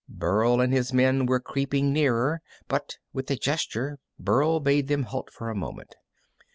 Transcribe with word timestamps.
]Burl 0.23 0.59
and 0.61 0.73
his 0.73 0.91
men 0.91 1.27
were 1.27 1.39
creeping 1.39 1.93
nearer, 1.93 2.41
but 2.67 2.97
with 3.13 3.29
a 3.29 3.35
gesture 3.35 3.99
Burl 4.17 4.59
bade 4.59 4.87
them 4.87 5.03
halt 5.03 5.29
for 5.31 5.51
a 5.51 5.55
moment. 5.55 5.93